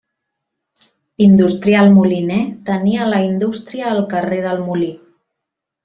Industrial 1.25 1.91
moliner, 1.99 2.39
tenia 2.71 3.05
la 3.13 3.23
indústria 3.29 3.89
al 3.95 4.05
carrer 4.17 4.41
del 4.49 4.65
Molí. 4.69 4.93